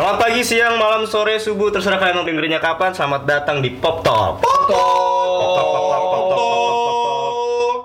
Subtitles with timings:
[0.00, 2.96] Selamat pagi, siang, malam, sore, subuh, terserah kalian mau dengerinnya kapan.
[2.96, 4.40] Selamat datang di Pop Talk.
[4.40, 4.72] Pop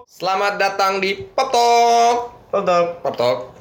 [0.08, 2.32] Selamat datang di Pop Talk.
[2.56, 3.04] Pop Talk.
[3.04, 3.52] Pop Talk.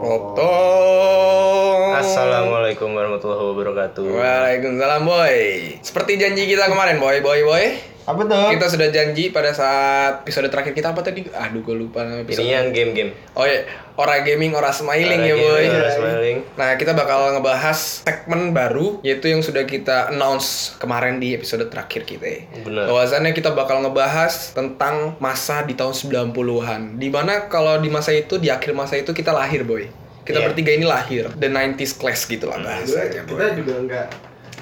[0.00, 2.00] Pop Talk.
[2.00, 4.04] Assalamualaikum warahmatullahi wabarakatuh.
[4.16, 5.36] Waalaikumsalam boy.
[5.84, 7.89] Seperti janji kita kemarin boy, boy, boy.
[8.10, 8.50] Apa tuh?
[8.50, 11.22] Kita sudah janji pada saat episode terakhir kita apa tadi?
[11.26, 12.42] Aduh, gue lupa nama episode.
[12.42, 13.14] Ini yang game-game.
[13.32, 13.62] Oh iya,
[13.94, 15.64] ora gaming, ora smiling Ora ya boy.
[15.70, 16.38] ora smiling.
[16.54, 22.02] Nah, kita bakal ngebahas segmen baru yaitu yang sudah kita announce kemarin di episode terakhir
[22.02, 22.50] kita.
[22.60, 22.90] Bener.
[22.90, 26.98] Bahwasannya kita bakal ngebahas tentang masa di tahun 90-an.
[26.98, 29.86] Di mana kalau di masa itu, di akhir masa itu kita lahir boy.
[30.20, 30.46] Kita Iya.
[30.50, 31.30] bertiga ini lahir.
[31.32, 33.38] The 90s class gitu lah bahasanya boy.
[33.38, 34.06] kita juga nggak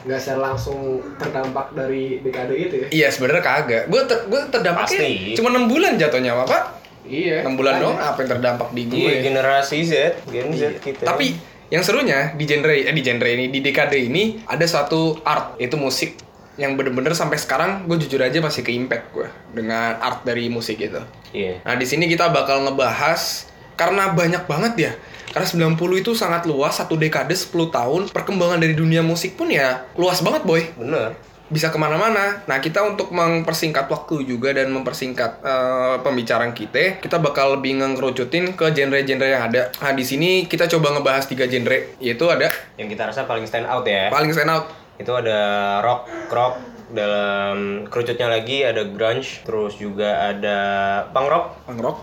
[0.09, 3.83] nggak secara langsung terdampak dari dekade itu ya Iya sebenarnya kagak.
[3.93, 5.37] Gue ter, gue terdampaknya Pasti.
[5.37, 6.63] cuma 6 bulan jatuhnya Bapak.
[7.05, 8.97] iya 6 bulan doang apa yang terdampak di gue.
[9.05, 9.93] Iya, generasi Z,
[10.33, 11.05] Gen Z kita.
[11.05, 11.37] Tapi
[11.69, 15.77] yang serunya di genre eh, di genre ini di dekade ini ada satu art yaitu
[15.77, 16.17] musik
[16.57, 20.81] yang bener-bener sampai sekarang gue jujur aja masih ke impact gue dengan art dari musik
[20.81, 20.99] itu.
[21.37, 21.61] Iya.
[21.63, 23.47] Nah di sini kita bakal ngebahas
[23.79, 24.93] karena banyak banget ya.
[25.29, 29.85] Karena 90 itu sangat luas, satu dekade 10 tahun, perkembangan dari dunia musik pun ya
[29.95, 31.15] luas banget boy Bener.
[31.49, 32.45] bisa ke mana-mana.
[32.45, 38.53] Nah kita untuk mempersingkat waktu juga dan mempersingkat eh, pembicaraan kita, kita bakal lebih ngerucutin
[38.53, 39.73] ke genre-genre yang ada.
[39.81, 43.65] Nah di sini kita coba ngebahas tiga genre, yaitu ada Yang kita rasa paling stand
[43.65, 44.13] out ya.
[44.13, 44.69] paling stand out.
[44.99, 45.39] Itu ada
[45.81, 46.55] rock, rock,
[46.89, 50.59] dalam kerucutnya lagi ada grunge, terus juga ada
[51.13, 51.99] punk rock, punk rock,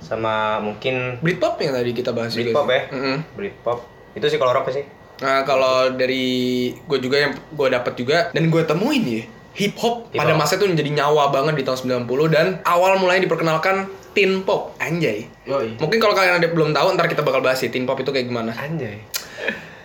[0.00, 2.74] sama mungkin Britpop yang tadi kita bahas Britpop juga.
[2.74, 2.82] ya.
[2.88, 2.96] sih.
[2.96, 3.16] Mm-mm.
[3.36, 3.78] Britpop.
[4.16, 4.84] Itu sih kalau rock sih.
[5.20, 6.26] Nah kalau dari
[6.74, 10.56] gue juga yang gue dapat juga dan gue temuin ya hip hop Hip pada masa
[10.56, 15.26] itu menjadi nyawa banget di tahun 90 dan awal mulai diperkenalkan teen pop anjay.
[15.46, 18.10] yoi Mungkin kalau kalian ada belum tahu ntar kita bakal bahas ya teen pop itu
[18.10, 18.50] kayak gimana.
[18.54, 19.02] Anjay.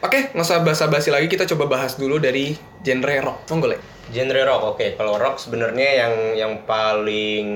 [0.05, 3.49] Oke, nggak usah basa-basi lagi, kita coba bahas dulu dari genre rock.
[3.49, 3.77] Monggo, Le.
[4.13, 4.87] Genre rock, oke.
[4.93, 7.47] Kalau rock sebenarnya yang yang paling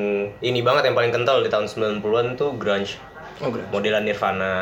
[0.42, 2.98] ini banget yang paling kental di tahun 90-an tuh grunge.
[3.40, 3.70] Oh, grunge.
[3.70, 4.54] Modelan Nirvana,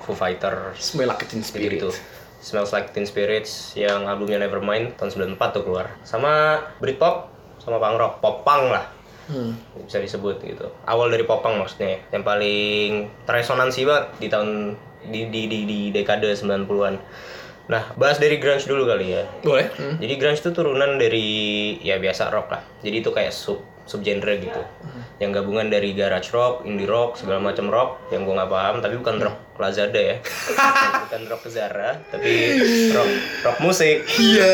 [0.00, 1.82] Foo Fighters, Smell Like Teen Spirit.
[1.82, 1.90] gitu.
[2.38, 5.90] Smells Like Teen Spirits yang albumnya Nevermind tahun 94 tuh keluar.
[6.06, 8.86] Sama Britpop sama punk rock, pop punk lah
[9.28, 9.52] Hmm.
[9.76, 10.72] bisa disebut gitu.
[10.86, 14.72] Awal dari pop punk maksudnya yang paling teresonansi banget di tahun
[15.06, 16.94] di di di, di dekade 90-an.
[17.68, 19.28] Nah, bahas dari grunge dulu kali ya.
[19.44, 19.68] Boleh?
[19.76, 20.00] Hmm.
[20.00, 21.28] Jadi grunge itu turunan dari
[21.84, 22.62] ya biasa rock lah.
[22.80, 24.60] Jadi itu kayak sub subgenre gitu.
[25.20, 28.94] Yang gabungan dari garage rock, indie rock, segala macam rock yang gua nggak paham tapi
[29.00, 30.16] bukan rock Lazada ya.
[31.08, 32.56] bukan rock Zara, tapi
[32.92, 33.10] rock
[33.44, 34.04] rock musik.
[34.16, 34.52] Iya.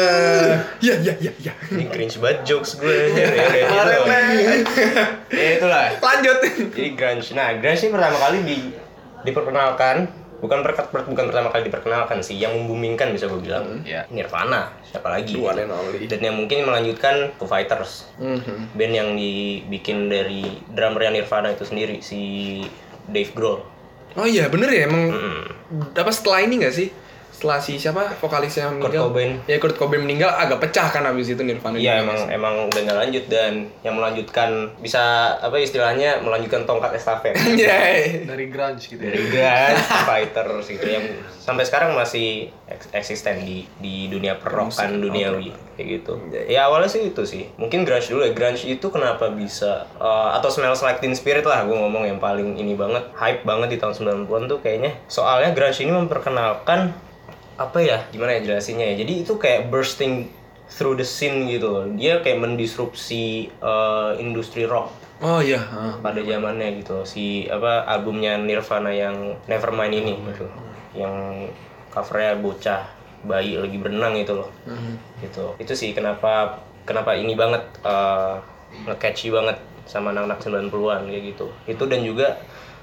[0.83, 1.53] Iya, iya, iya, iya.
[1.71, 3.15] Ini cringe banget jokes gue.
[3.15, 3.27] ya,
[5.31, 5.87] ya itulah.
[6.03, 6.39] Lanjut.
[6.75, 7.31] Jadi grunge.
[7.35, 8.59] Nah, grunge ini pertama kali di
[9.25, 13.81] diperkenalkan bukan per, per- bukan pertama kali diperkenalkan sih, yang membumingkan bisa gue bilang.
[13.83, 14.05] Ya.
[14.13, 15.33] Nirvana, siapa lagi?
[15.33, 16.05] The one and only.
[16.05, 18.05] Dan yang mungkin melanjutkan Foo Fighters.
[18.21, 18.77] Mhm.
[18.77, 22.61] Band yang dibikin dari drummer Nirvana itu sendiri si
[23.09, 23.65] Dave Grohl.
[24.15, 25.45] Oh iya, bener ya emang Mm.
[25.91, 26.93] apa setelah ini gak sih?
[27.45, 29.05] Setelah si siapa vokalisnya Kurt meninggal?
[29.05, 29.33] Cobain.
[29.45, 31.77] Ya Kurt Cobain meninggal agak pecah kan abis itu Nirvana.
[31.77, 32.33] Iya emang Indonesia.
[32.33, 33.53] emang udah nggak lanjut dan
[33.85, 34.51] yang melanjutkan
[34.81, 35.03] bisa
[35.37, 37.37] apa istilahnya melanjutkan tongkat estafet.
[37.55, 38.25] Iya.
[38.25, 41.05] dari grunge gitu ya dari Guns, Foo Fighters gitu yang
[41.37, 46.17] sampai sekarang masih eks- eksisten di di dunia perrokan duniawi kayak gitu.
[46.49, 47.53] Ya awalnya sih itu sih.
[47.55, 48.33] Mungkin grunge dulu ya.
[48.33, 52.57] Grunge itu kenapa bisa eh, atau Smells Like Teen Spirit lah gue ngomong yang paling
[52.57, 53.93] ini banget, hype banget di tahun
[54.25, 54.97] 90-an tuh kayaknya.
[55.07, 56.95] Soalnya grunge ini memperkenalkan
[57.57, 57.99] apa ya?
[58.11, 59.05] Gimana ya jelasinnya ya?
[59.05, 60.29] Jadi itu kayak bursting
[60.67, 61.85] through the scene gitu loh.
[61.91, 64.91] Dia kayak mendisrupsi eh, industri rock
[65.23, 65.63] Oh iya.
[65.71, 65.95] ah.
[66.03, 70.45] pada zamannya gitu si apa albumnya Nirvana yang Nevermind ini gitu
[70.93, 71.47] yang
[71.89, 72.83] covernya bocah
[73.23, 74.51] bayi lagi berenang itu loh
[75.23, 78.35] gitu itu sih kenapa kenapa ini banget eh,
[78.85, 82.29] nge-catchy banget sama anak-anak 90-an kayak gitu itu dan juga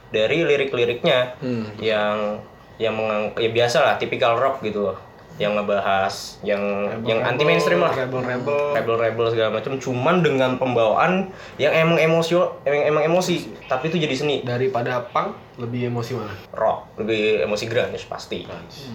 [0.10, 1.68] dari lirik-liriknya Hmm.
[1.78, 2.40] yang
[2.82, 4.90] yang mengang ya biasa lah tipikal rock gitu.
[4.90, 4.98] loh
[5.42, 6.14] yang ngebahas
[6.44, 6.62] yang
[7.02, 7.90] yang anti mainstream lah.
[7.92, 8.78] rebel rebel.
[8.78, 13.50] Rebel-rebel segala macam cuman dengan pembawaan yang emang emosio emang emang emosi.
[13.66, 14.36] Tapi itu jadi seni.
[14.42, 16.34] Daripada punk lebih emosi mana?
[16.52, 18.46] Rock lebih emosi grunge pasti.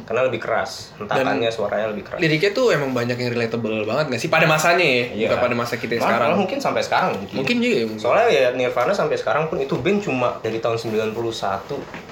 [0.05, 0.95] Karena lebih keras.
[0.97, 2.19] Hentakannya suaranya lebih keras.
[2.19, 4.29] Liriknya tuh emang banyak yang relatable banget gak sih?
[4.29, 6.27] Pada masanya ya, bukan pada masa kita Malah- sekarang.
[6.27, 8.01] malah mungkin sampai sekarang mungkin Mungkin juga ya mungkin.
[8.01, 11.13] soalnya ya Nirvana sampai sekarang pun itu band cuma dari tahun 91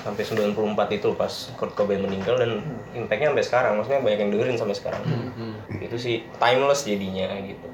[0.03, 0.53] sampai 94
[0.93, 2.51] itu pas Kurt Cobain meninggal dan
[2.93, 3.73] impactnya sampai sekarang.
[3.77, 5.03] Maksudnya banyak yang dengerin sampai sekarang
[5.77, 7.69] itu sih timeless jadinya gitu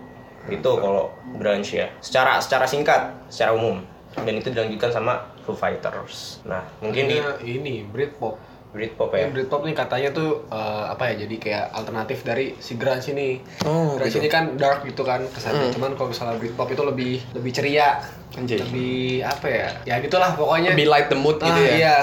[0.50, 3.78] itu kalau grunge ya secara secara singkat secara umum
[4.10, 8.34] dan itu dilanjutkan sama Foo Fighters nah mungkin di Ini ini Britpop
[8.70, 9.34] Britpop Ya, ya.
[9.34, 13.42] Britpop nih katanya tuh eh, apa ya jadi kayak alternatif dari si grunge ini.
[13.66, 14.22] Oh, grunge gitu.
[14.22, 15.74] ini kan dark gitu kan kesannya.
[15.74, 17.98] Cuman kalau misalnya Britpop itu lebih lebih ceria.
[18.30, 18.62] Anjay.
[18.62, 19.68] Lebih apa ya?
[19.90, 20.78] Ya gitulah pokoknya.
[20.78, 21.74] Lebih light the mood gitu Ah, ya.
[21.74, 21.96] Iya.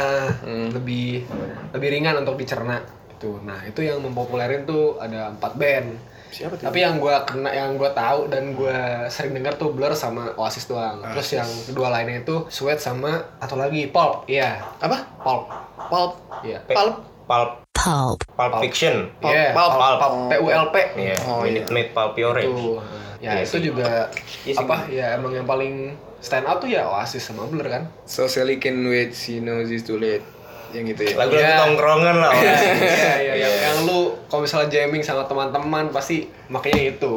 [0.44, 0.68] Hmm.
[0.76, 1.24] Lebih
[1.72, 2.84] lebih ringan untuk dicerna.
[3.18, 3.42] Itu.
[3.42, 5.98] Nah, itu yang mempopulerin tuh ada empat band.
[6.28, 6.68] Siapa tuh?
[6.70, 10.68] Tapi yang gua kena yang gua tahu dan gua sering denger tuh Blur sama Oasis
[10.68, 11.02] doang.
[11.02, 14.28] Terus yang kedua lainnya itu Sweat sama atau lagi Pulp.
[14.28, 15.02] Iya, Apa?
[15.24, 15.50] Pulp.
[15.88, 16.12] Pulp.
[16.44, 16.62] Iya.
[16.68, 17.02] Pulp.
[17.26, 17.52] Pulp.
[17.74, 18.20] Pulp.
[18.28, 19.08] Pulp Fiction.
[19.18, 19.32] Pulp.
[19.34, 19.72] Iya, Pulp.
[19.74, 19.98] Pulp.
[19.98, 20.14] Pulp.
[20.28, 20.76] P U L P.
[20.94, 21.74] Iya, Oh, Minute iya.
[21.74, 22.54] Maid Pulpy Orange.
[22.54, 22.70] Itu.
[23.18, 23.62] Ya, Iya itu sih.
[23.66, 24.12] juga
[24.46, 24.62] Iya sih.
[24.62, 27.88] apa ya emang yang paling stand out tuh ya Oasis sama Blur kan.
[28.06, 30.22] So Sally can wait, she knows it's too late.
[30.70, 31.14] Yang itu ya.
[31.16, 31.58] Lagu-lagu Iya.
[31.60, 32.32] tongkrongan lah.
[32.32, 32.72] Iya, Oasis.
[32.74, 33.34] iya, iya.
[33.38, 36.18] Yang, yang lu kalau misalnya jamming sama teman-teman pasti
[36.48, 37.14] makanya itu.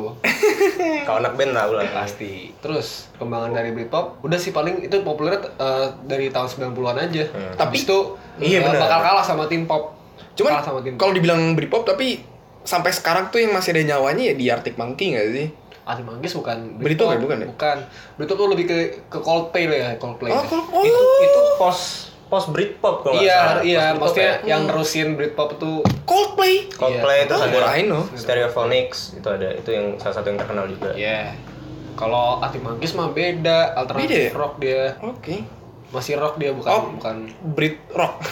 [1.07, 1.85] Kalau anak band tahu lah.
[1.93, 2.55] Pasti.
[2.57, 7.25] Terus perkembangan dari Britpop udah sih paling itu populer eh, dari tahun 90-an aja.
[7.55, 7.99] Tapi- Habis itu
[8.39, 8.81] Iya, benar.
[8.81, 9.93] bakal kalah sama tim pop.
[10.33, 12.23] Cuman kalah sama tim kalau dibilang Britpop tapi
[12.61, 15.47] sampai sekarang tuh yang masih ada nyawanya ya di Arctic Monkey nggak sih?
[15.83, 17.47] Arctic Monkeys bukan Britpop ya, bukan ya?
[17.49, 17.79] Bukan.
[18.17, 18.77] Britpop tuh lebih ke
[19.07, 20.31] ke Coldplay lah ya, Coldplay.
[20.31, 20.83] Oh, oh.
[20.83, 23.63] Itu itu pos pos Britpop kalau nggak iya, salah.
[23.63, 24.47] iya, maksudnya ya.
[24.47, 26.71] yang nerusin Britpop tuh Coldplay.
[26.71, 27.27] Coldplay Iya.
[27.27, 28.05] terus Oh, ada kirain loh.
[28.15, 30.95] Stereophonics itu ada itu yang salah satu yang terkenal juga.
[30.95, 31.35] ya.
[31.93, 34.31] Kalau Arctic Monkeys mah beda, alternatif Beda ya?
[34.33, 34.85] rock dia.
[35.01, 35.43] Oke.
[35.91, 36.83] Masih rock dia bukan Oh.
[36.95, 38.23] bukan Brit rock.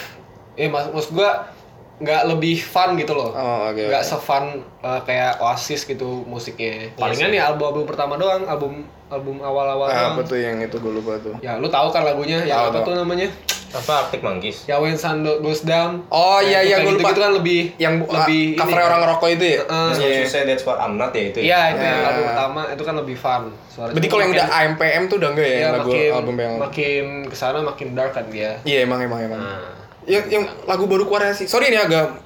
[0.55, 1.51] eh mas maksud gua
[1.99, 3.31] nggak lebih fun gitu loh.
[3.31, 3.83] Oh, oke.
[3.85, 4.09] nggak oke.
[4.09, 4.45] sefun
[4.81, 6.95] uh, kayak Oasis gitu musiknya.
[6.95, 7.37] Palingan sih.
[7.37, 11.35] ya album-album pertama doang, album album awal-awal Ah, apa tuh yang itu gue lupa tuh.
[11.39, 13.27] Ya lu tahu kan lagunya yang Tahu, apa tuh namanya?
[13.71, 14.65] Apa Arctic Monkeys?
[14.65, 16.09] Ya When Sun Goes Down.
[16.09, 17.13] Oh iya iya gue lupa.
[17.13, 18.87] Itu kan lebih yang lebih lebih cover ini.
[18.87, 19.61] orang ngerokok itu ya.
[19.93, 20.09] Iya.
[20.19, 21.39] you say, that's what I'm not ya itu.
[21.41, 21.45] ya?
[21.45, 22.07] Iya, itu yang Ya.
[22.09, 23.43] album pertama itu kan lebih fun.
[23.69, 26.11] Suara Berarti kalau yang udah makin- AMPM tuh udah enggak ya, ya, yang lagu makin,
[26.11, 28.51] album yang makin ke sana makin dark kan dia.
[28.65, 29.41] Iya emang emang emang.
[29.41, 29.77] Nah,
[30.09, 31.45] Yang yang lagu baru keluar sih.
[31.45, 32.17] Sorry ini agak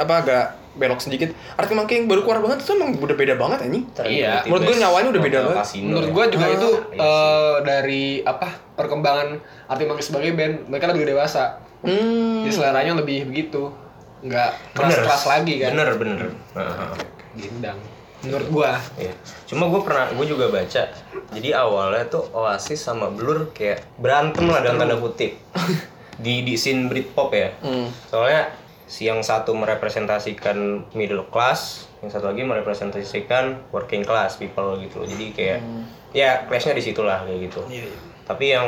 [0.00, 0.44] apa agak
[0.76, 1.32] belok sedikit.
[1.56, 3.84] Arti yang baru keluar banget itu emang udah beda banget anjing.
[4.00, 4.44] Iya.
[4.44, 5.64] Menurut gue nyawanya udah beda banget.
[5.80, 6.12] Menurut ya.
[6.12, 11.16] gua juga Ah, itu iya eh, dari apa perkembangan Arctic Monkeys sebagai band mereka lebih
[11.16, 11.58] dewasa.
[11.80, 12.44] Hmm.
[12.44, 13.72] Jadi seleranya lebih begitu.
[14.20, 14.92] Nggak Bener.
[14.92, 15.70] keras-keras lagi kan.
[15.74, 16.18] Bener bener.
[16.54, 16.92] Heeh.
[17.36, 17.78] Gendang.
[18.24, 18.72] Menurut gua.
[18.96, 19.12] Iya.
[19.46, 20.82] Cuma gue pernah, gue juga baca.
[21.36, 25.36] Jadi awalnya tuh Oasis sama Blur kayak berantem lah dalam tanda kutip
[26.24, 27.52] di di scene Britpop ya.
[27.60, 27.86] Hmm.
[28.08, 28.50] Soalnya
[28.88, 35.08] si yang satu merepresentasikan middle class, yang satu lagi merepresentasikan working class people gitu loh.
[35.10, 35.60] Jadi kayak
[36.16, 37.60] ya clashnya di situ lah kayak gitu.
[37.68, 38.15] Iya, iya.
[38.26, 38.66] Tapi yang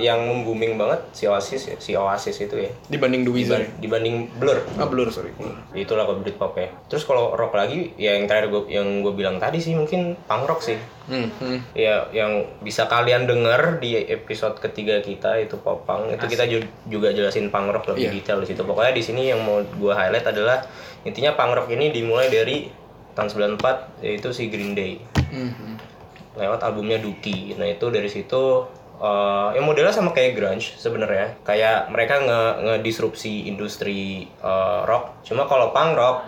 [0.00, 2.72] yang booming banget si Oasis ya, si Oasis itu ya.
[2.88, 3.60] Dibanding The Wizard.
[3.76, 4.58] Diban- dibanding Blur.
[4.74, 5.36] Ah Blur sorry.
[5.70, 6.72] Itulah kalau Britpop ya.
[6.86, 10.48] Terus kalau rock lagi ya yang terakhir gue yang gue bilang tadi sih mungkin punk
[10.48, 10.80] rock sih.
[11.06, 11.28] Hmm.
[11.28, 11.74] hmm.
[11.74, 16.64] Ya yang bisa kalian dengar di episode ketiga kita itu pop punk itu kita ju-
[16.86, 18.12] juga jelasin punk rock lebih Iya.
[18.16, 18.64] detail di situ.
[18.64, 20.64] Pokoknya di sini yang mau gue highlight adalah
[21.00, 22.72] intinya punk rock ini dimulai dari
[23.10, 23.28] tahun
[23.58, 25.74] 94 yaitu si Green Day Hmm, hmm.
[26.38, 27.54] Lewat albumnya Dookie.
[27.58, 28.66] Nah itu dari situ
[29.00, 31.40] eh yang modelnya sama kayak grunge sebenarnya.
[31.40, 35.24] Kayak mereka nge ngedisrupsi industri eh, rock.
[35.24, 36.18] Cuma kalau punk rock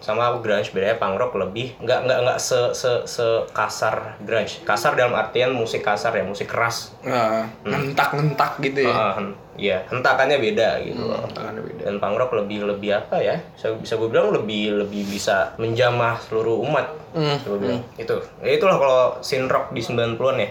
[0.00, 4.64] sama grunge bedanya punk rock lebih nggak nggak nggak se se se kasar grunge.
[4.64, 6.96] Kasar dalam artian musik kasar ya, musik keras.
[7.04, 9.16] Nah, ngentak-ngentak gitu ya.
[9.16, 11.28] Hen- Iya, hentakannya beda gitu loh.
[11.36, 11.82] Tangannya beda.
[11.92, 13.36] Dan punk rock lebih lebih apa ya?
[13.52, 16.88] Bisa bisa gue bilang lebih lebih bisa menjamah seluruh umat.
[17.12, 17.84] Hmm, gue bilang.
[18.00, 18.16] Itu.
[18.40, 20.48] Ya itulah kalau scene rock di 90-an ya.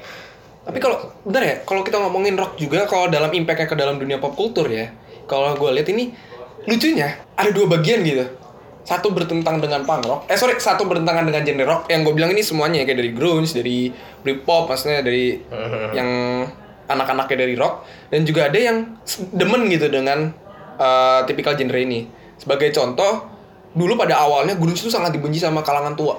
[0.70, 4.22] Tapi kalau bentar ya, kalau kita ngomongin rock juga kalau dalam impactnya ke dalam dunia
[4.22, 4.94] pop kultur ya,
[5.26, 6.14] kalau gue lihat ini
[6.70, 8.30] lucunya ada dua bagian gitu.
[8.86, 11.82] Satu bertentang dengan punk rock, eh sorry, satu bertentangan dengan genre rock.
[11.90, 13.78] Yang gue bilang ini semuanya ya, kayak dari grunge, dari
[14.22, 15.42] Britpop, maksudnya dari
[15.98, 16.10] yang
[16.90, 18.98] anak-anaknya dari rock, dan juga ada yang
[19.32, 20.34] demen gitu dengan
[20.76, 22.10] uh, tipikal genre ini.
[22.36, 23.30] Sebagai contoh,
[23.70, 26.18] dulu pada awalnya grunge itu sangat dibenci sama kalangan tua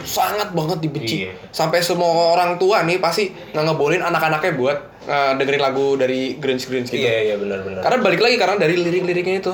[0.00, 1.32] sangat banget dibenci Iya.
[1.50, 6.64] sampai semua orang tua nih pasti nggak ngebolehin anak-anaknya buat uh, dengerin lagu dari grunge
[6.64, 7.84] grunge gitu Iya iya benar benar.
[7.84, 9.52] karena balik lagi karena dari lirik-liriknya itu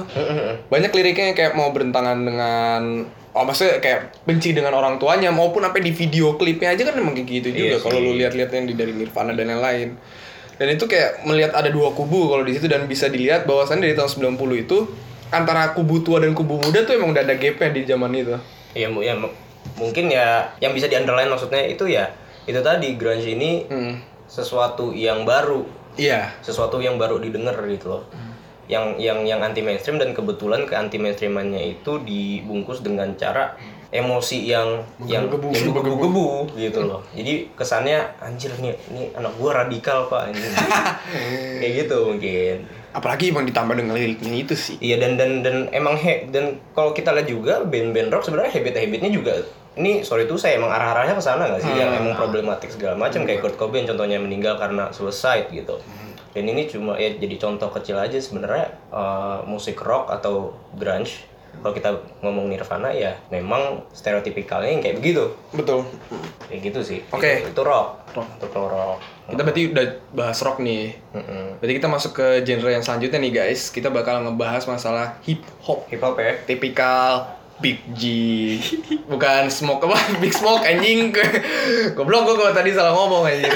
[0.71, 2.83] banyak liriknya yang kayak mau bertentangan dengan
[3.37, 7.13] oh maksudnya kayak benci dengan orang tuanya maupun sampai di video klipnya aja kan emang
[7.13, 9.93] kayak gitu Iya juga kalau lu lihat-lihat yang di dari Nirvana dan lain-lain
[10.57, 13.97] dan itu kayak melihat ada dua kubu kalau di situ dan bisa dilihat bahwasannya dari
[13.97, 14.89] tahun 90 itu
[15.29, 18.33] antara kubu tua dan kubu muda tuh emang udah ada gapnya di zaman itu.
[18.73, 19.37] Iya ya mu-
[19.77, 22.09] mungkin ya yang bisa di underline maksudnya itu ya
[22.49, 23.95] itu tadi grunge ini hmm.
[24.31, 25.67] sesuatu yang baru,
[25.99, 26.33] iya.
[26.41, 28.03] Sesuatu yang baru didengar gitu loh.
[28.67, 33.55] Yang yang yang anti mainstream dan kebetulan ke anti mainstreamannya itu dibungkus dengan cara
[33.87, 35.55] emosi yang yang Menggebu-gebu.
[35.55, 36.27] yang menggebu-gebu
[36.59, 37.01] gitu loh.
[37.15, 40.53] Jadi kesannya anjir nih ini anak gua radikal Pak anjing.
[41.63, 42.57] Kayak gitu mungkin.
[42.97, 46.97] apalagi emang ditambah dengan liriknya itu sih Iya dan dan dan emang he dan kalau
[46.97, 49.37] kita lihat juga band-band rock sebenarnya habit-habitnya juga
[49.77, 53.29] ini sorry itu saya emang arah-arahnya ke sana nggak sih yang emang problematik segala macam
[53.29, 55.77] kayak Kurt Cobain contohnya meninggal karena suicide gitu.
[56.37, 61.25] Dan ini cuma ya jadi contoh kecil aja sebenarnya eh, musik rock atau grunge
[61.57, 61.89] kalau kita
[62.21, 65.33] ngomong Nirvana ya memang stereotipikalnya yang kayak begitu.
[65.51, 65.89] betul
[66.45, 67.01] Kayak gitu sih.
[67.09, 67.49] Oke.
[67.49, 68.13] Itu, itu rock.
[68.13, 68.29] Rock.
[68.37, 68.99] Itu kalau rock.
[69.27, 71.59] kita berarti udah bahas rock nih Mm-mm.
[71.59, 75.83] berarti kita masuk ke genre yang selanjutnya nih guys kita bakal ngebahas masalah hip hop
[75.91, 76.39] Hip hop ya.
[76.47, 78.03] tipikal Big G
[79.05, 81.09] bukan smoke apa Big Smoke anjing
[81.97, 83.53] goblok gue kalau tadi salah ngomong anjir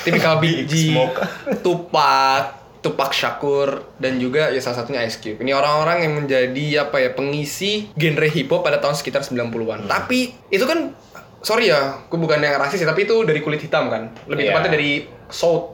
[0.00, 1.18] tipikal Big G Smoke.
[1.60, 2.44] Tupac
[2.80, 5.40] Tupac Shakur dan juga ya salah satunya Ice Cube.
[5.40, 9.88] Ini orang-orang yang menjadi apa ya pengisi genre hip hop pada tahun sekitar 90-an.
[9.88, 10.92] Tapi itu kan
[11.40, 14.12] sorry ya, gue bukan yang rasis ya, tapi itu dari kulit hitam kan.
[14.28, 14.50] Lebih Iya.
[14.52, 14.92] tepatnya dari
[15.28, 15.72] South.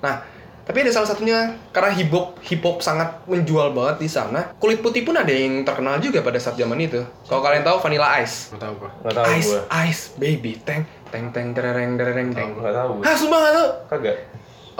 [0.00, 0.20] Nah,
[0.64, 4.52] tapi ada salah satunya karena hip hop hip hop sangat menjual banget di sana.
[4.60, 7.00] Kulit putih pun ada yang terkenal juga pada saat zaman itu.
[7.26, 8.52] Kalau kalian tahu Vanilla Ice.
[8.54, 8.90] Nggak tahu gua.
[9.02, 9.60] Nggak tahu Ice, gue.
[9.88, 12.50] Ice, baby, teng, teng, teng, tereng, tereng, teng.
[12.60, 12.92] Nggak tahu.
[13.02, 13.68] Hah, sumpah nggak tahu?
[13.90, 14.16] Kagak.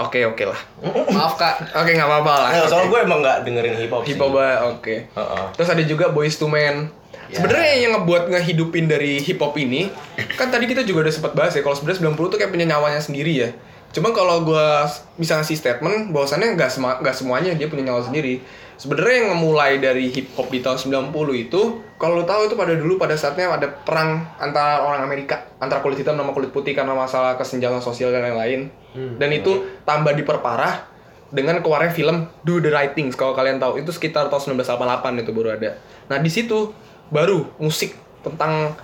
[0.01, 0.61] Oke, oke lah.
[1.13, 1.77] Maaf kak.
[1.77, 2.51] Oke, nggak apa-apa lah.
[2.57, 4.95] Nah, soalnya gue emang nggak dengerin hip hop Hip hop, ah, oke.
[5.13, 5.45] Heeh.
[5.59, 6.89] Terus ada juga Boys to Men.
[7.31, 7.39] Ya.
[7.39, 9.87] Sebenarnya yang ngebuat ngehidupin dari hip hop ini,
[10.35, 12.99] kan tadi kita juga udah sempat bahas ya, kalau sebenarnya 90 tuh kayak punya nyawanya
[12.99, 13.51] sendiri ya.
[13.91, 18.07] Cuma kalau gua s- bisa ngasih statement, bahwasannya nggak sema- nggak semuanya dia punya nyawa
[18.07, 18.39] sendiri.
[18.81, 21.61] Sebenarnya yang memulai dari hip hop di tahun 90 itu,
[22.01, 26.01] kalau lo tahu itu pada dulu pada saatnya ada perang antara orang Amerika, antara kulit
[26.01, 28.73] hitam sama kulit putih karena masalah kesenjangan sosial dan lain-lain.
[28.97, 29.21] Hmm.
[29.21, 29.53] Dan itu
[29.85, 30.89] tambah diperparah
[31.29, 35.31] dengan keluarnya film Do the Right Things kalau kalian tahu itu sekitar tahun 1988 itu
[35.31, 35.77] baru ada.
[36.09, 36.73] Nah di situ
[37.13, 37.95] baru musik
[38.25, 38.75] tentang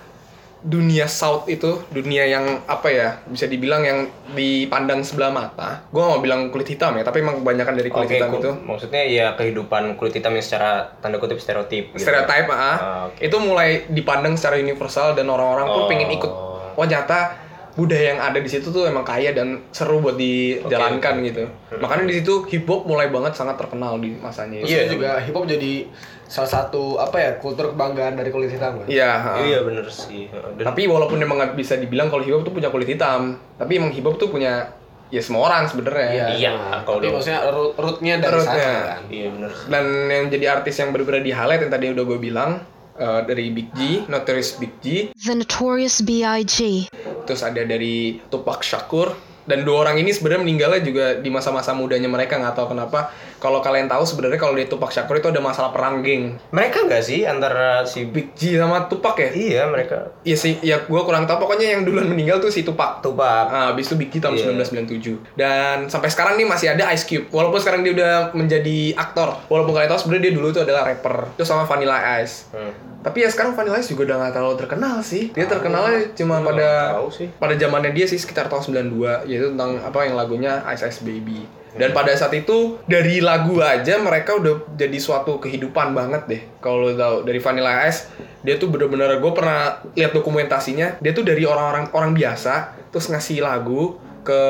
[0.59, 3.99] dunia South itu dunia yang apa ya bisa dibilang yang
[4.31, 5.85] dipandang sebelah mata.
[5.87, 8.51] Gue mau bilang kulit hitam ya tapi emang kebanyakan dari kulit Oke, hitam ku- itu
[8.59, 11.91] maksudnya ya kehidupan kulit hitam yang secara tanda kutip stereotip.
[11.91, 12.03] Gitu.
[12.03, 12.57] stereotype ah.
[12.57, 12.75] Ah,
[13.07, 13.17] oke.
[13.19, 15.87] itu mulai dipandang secara universal dan orang-orang pun Oh.
[15.87, 16.31] pengen ikut.
[16.73, 17.46] Oh nyata
[17.77, 21.27] budaya yang ada di situ tuh emang kaya dan seru buat dijalankan Oke, oke.
[21.29, 21.43] gitu.
[21.77, 24.65] Makanya di situ hip hop mulai banget sangat terkenal di masanya itu.
[24.65, 24.89] Terus Iya.
[24.89, 25.85] juga hip hop jadi
[26.25, 28.87] salah satu apa ya kultur kebanggaan dari kulit hitam kan.
[28.87, 29.11] Iya.
[29.13, 29.31] ha.
[29.39, 30.25] Iya bener sih.
[30.57, 33.77] Dan Tapi walaupun emang nggak bisa dibilang kalau hip hop tuh punya kulit hitam, tapi
[33.77, 34.73] emang hip hop tuh punya
[35.07, 36.33] ya semua orang sebenarnya.
[36.33, 38.51] Iya, nah, kalau tapi maksudnya root- rootnya dari Rootnya.
[38.67, 39.01] sana kan.
[39.07, 39.65] iya bener sih.
[39.67, 42.51] Dan yang jadi artis yang berbeda di highlight yang tadi udah gue bilang
[42.97, 46.89] eh, dari Big G, Notorious Big G, The Notorious B.I.G.
[47.27, 52.05] terus ada dari Tupac Shakur dan dua orang ini sebenarnya meninggalnya juga di masa-masa mudanya
[52.05, 53.09] mereka nggak tahu kenapa.
[53.37, 56.35] Kalau kalian tahu sebenarnya kalau di Tupac Shakur itu ada masalah perang geng.
[56.49, 59.29] Mereka nggak sih antara si Big G sama Tupac ya?
[59.29, 61.45] Iya mereka Iya sih, ya gue kurang tahu.
[61.45, 62.99] Pokoknya yang duluan meninggal tuh si Tupac.
[62.99, 63.47] Tupac.
[63.47, 64.57] Ah, habis itu Big G tahun Iya.
[64.57, 65.37] 1997.
[65.37, 67.29] Dan sampai sekarang nih masih ada Ice Cube.
[67.29, 69.37] Walaupun sekarang dia udah menjadi aktor.
[69.47, 71.37] Walaupun kalian tahu sebenarnya dia dulu itu adalah rapper.
[71.37, 72.49] Itu sama Vanilla Ice.
[72.51, 72.73] Hmm.
[73.07, 75.31] Tapi ya sekarang Vanilla Ice juga udah gak terlalu terkenal sih.
[75.31, 76.99] Dia terkenalnya cuma pada
[77.39, 81.47] pada zamannya dia sih sekitar tahun 92 yaitu tentang apa yang lagunya Ice Ice Baby.
[81.79, 86.41] Dan pada saat itu dari lagu aja mereka udah jadi suatu kehidupan banget deh.
[86.59, 88.11] Kalau lo tahu dari Vanilla Ice
[88.43, 93.43] dia tuh bener-bener gue pernah lihat dokumentasinya dia tuh dari orang-orang orang biasa terus ngasih
[93.43, 94.41] lagu ke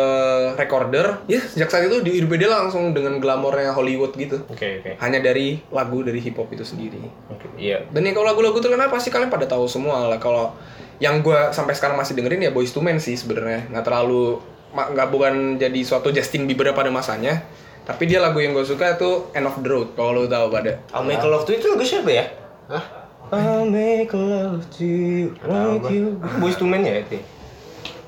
[0.58, 4.92] recorder ya sejak saat itu di hidupnya dia langsung dengan glamornya Hollywood gitu Oke oke.
[4.98, 6.98] hanya dari lagu dari hip hop itu sendiri
[7.30, 7.46] Oke.
[7.62, 7.86] Iya.
[7.94, 10.18] dan ya kalau lagu-lagu terkenal pasti kalian pada tahu semua lah.
[10.18, 10.58] Kalau
[10.98, 13.70] yang gue sampai sekarang masih dengerin ya Boyz II Men sih sebenarnya.
[13.70, 14.42] Nggak terlalu
[14.74, 17.46] nggak bukan jadi suatu Justin Bieber pada masanya.
[17.86, 19.94] Tapi dia lagu yang gue suka tuh End of the Road.
[19.94, 20.82] Kalau lo tahu pada.
[20.94, 22.26] I'll make a love to itu lagu siapa ya?
[22.68, 22.84] Hah?
[23.30, 26.16] I'll make a love to you, like you.
[26.40, 27.20] Boys to Men ya itu.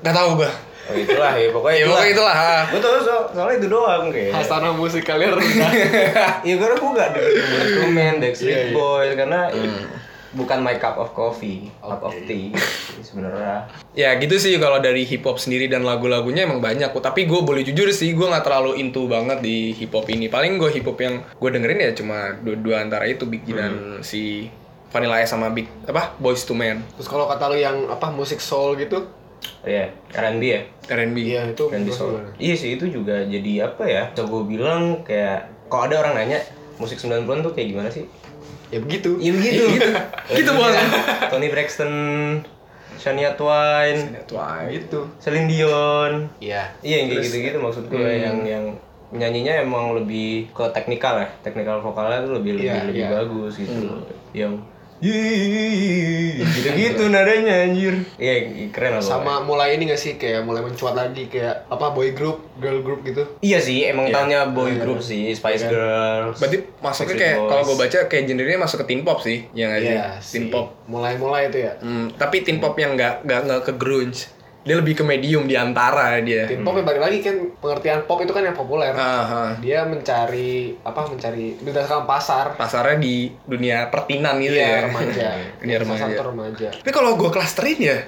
[0.00, 0.50] Nggak tahu gue.
[0.90, 1.94] Oh itulah ya pokoknya Ya itulah.
[1.94, 2.36] pokoknya itulah.
[2.66, 4.32] Gue tau so, soalnya itu doang kayak.
[4.34, 5.70] Hastana musik kalian rendah.
[6.42, 8.64] Iya karena gue gak dengerin Boys to Men, Backstreet Iya.
[8.72, 9.40] Boys karena
[10.30, 12.54] bukan my cup of coffee, cup of tea
[13.00, 13.66] sebenarnya.
[13.92, 16.86] Ya gitu sih kalau dari hip hop sendiri dan lagu-lagunya emang banyak.
[16.88, 20.26] Tapi gue boleh jujur sih, gue nggak terlalu into banget di hip hop ini.
[20.26, 23.72] Paling gue hip hop yang gue dengerin ya cuma dua-dua antara itu Big G dan
[24.00, 24.46] si
[24.90, 28.38] Vanilla Ice sama Big apa Boys to Men, Terus kalau kata lu yang apa musik
[28.38, 29.06] soul gitu,
[29.60, 30.60] Iya, R&B ya.
[30.86, 31.16] R&B.
[31.18, 32.16] iya itu R&B soul.
[32.16, 32.30] gimana?
[32.36, 34.02] Iya sih itu juga jadi apa ya?
[34.12, 36.40] Coba gue bilang kayak kalau ada orang nanya
[36.76, 38.04] musik 90-an tuh kayak gimana sih?
[38.68, 39.16] Ya begitu.
[39.16, 39.62] Iya begitu.
[39.70, 39.90] gitu.
[40.32, 40.74] Gitu, Bang.
[41.26, 41.92] Tony Braxton,
[42.96, 45.08] Shania Twain, Wah, Itu.
[45.16, 46.28] Celine Dion.
[46.38, 46.70] Iya.
[46.80, 48.20] Iya yang kayak gitu-gitu maksud gue Hmm.
[48.20, 48.64] yang yang
[49.10, 53.10] nyanyinya emang lebih ke teknikal ya, teknikal vokalnya tuh lebih lebih Iya, lebih iya.
[53.12, 53.74] bagus gitu.
[54.30, 54.52] Yang
[55.00, 58.04] gitu-gitu nadanya anjir.
[58.16, 59.02] Iya, keren lah.
[59.02, 63.00] Sama mulai ini gak sih kayak mulai mencuat lagi kayak apa boy group, girl group
[63.02, 63.24] gitu.
[63.40, 65.08] Iya sih, emang tahunnya boy Iya, group iya.
[65.08, 65.70] sih, Spice Iya.
[65.72, 66.36] Girls.
[66.38, 69.80] Berarti masuknya kayak kalau gue baca kayak genrenya masuk ke teen pop sih, ya nggak
[69.80, 69.94] sih?
[69.96, 70.66] Iya teen pop.
[70.86, 71.72] Mulai-mulai itu ya.
[71.80, 74.28] Hmm, tapi teen pop yang nggak nggak ke grunge.
[74.70, 76.46] Dia lebih ke medium di antara dia.
[76.46, 78.94] Teen pop ya balik lagi kan pengertian pop itu kan yang populer.
[78.94, 79.58] Aha.
[79.58, 82.54] Dia mencari apa mencari berdasarkan pasar.
[82.54, 84.78] Pasarnya di dunia pertinan gitu Iya, ya.
[84.86, 85.28] remaja.
[85.60, 86.06] Dunia remaja.
[86.22, 86.68] remaja.
[86.70, 87.98] Tapi kalau gue klasterin ya,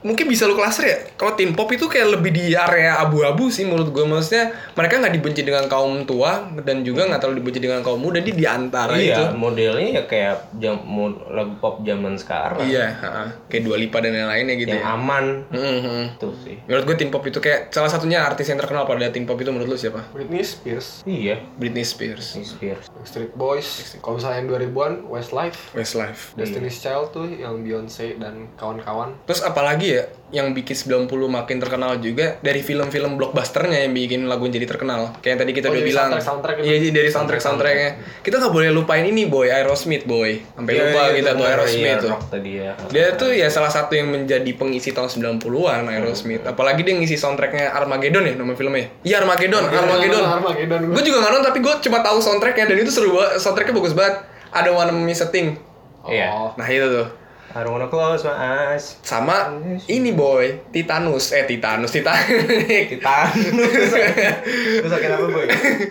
[0.00, 0.98] mungkin bisa lu klaster ya.
[1.14, 4.02] Kalau teen pop itu kayak lebih di area abu-abu sih menurut gue.
[4.02, 8.18] Maksudnya mereka nggak dibenci dengan kaum tua dan juga nggak terlalu dibenci dengan kaum muda.
[8.20, 9.12] Di antara itu.
[9.12, 10.80] Iya, modelnya ya kayak jam,
[11.28, 12.62] lagu pop zaman sekarang.
[12.62, 13.24] Iya, ha-ha.
[13.46, 14.94] kayak Dua Lipa dan yang lainnya gitu Yang ya.
[14.94, 15.24] aman.
[15.50, 16.02] Mhm.
[16.16, 16.56] Tuh sih.
[16.64, 19.50] Menurut gue teen pop itu kayak salah satunya artis yang terkenal pada teen pop itu
[19.50, 20.04] menurut lu siapa?
[20.10, 21.40] Britney Spears, Iya.
[21.56, 22.84] Britney Spears, Britney Spears.
[23.04, 23.66] Street Boys,
[23.98, 26.32] kalau misalnya yang 2000-an Westlife, Westlife.
[26.34, 29.12] Destiny's Child tuh yang Beyonce dan kawan-kawan.
[29.24, 34.46] Terus apalagi ya yang bikin 90 makin terkenal juga dari film-film blockbusternya yang bikin lagu
[34.46, 35.10] jadi terkenal.
[35.18, 36.10] Kayak yang tadi kita Oh, udah bilang.
[36.14, 36.62] gitu.
[36.62, 37.90] Iya, iya, dari soundtrack soundtracknya.
[38.22, 40.38] Kita nggak boleh lupain ini boy, Aerosmith boy.
[40.54, 42.10] Sampai Iya, lupa iya, kita tuh bener, Aerosmith iya, tuh.
[42.30, 42.72] tadi ya.
[42.88, 46.46] Dia tuh ya salah satu yang menjadi pengisi tahun 90-an Aerosmith.
[46.46, 48.86] Apalagi dia ngisi soundtracknya Armageddon ya nama filmnya.
[49.02, 50.22] Iya Armageddon, Armageddon.
[50.22, 50.80] Armageddon.
[50.88, 53.42] Gue juga nggak nonton tapi gue cuma tahu soundtracknya dan itu seru banget.
[53.42, 54.14] Soundtracknya bagus banget.
[54.48, 55.58] Ada Wanna Miss a Thing.
[56.06, 56.30] Iya.
[56.30, 56.50] Oh.
[56.54, 57.18] Nah itu tuh.
[57.50, 58.94] I don't wanna close my eyes.
[59.02, 59.58] Sama
[59.90, 61.34] ini boy, Titanus.
[61.34, 62.94] Eh Titanus, Titanic.
[62.94, 63.90] Titanus.
[64.82, 65.46] Lu sakit apa, Boy?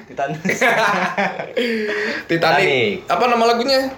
[0.07, 0.39] Titanus.
[0.47, 1.51] Titanic.
[2.31, 3.03] Titanic.
[3.11, 3.91] Apa nama lagunya?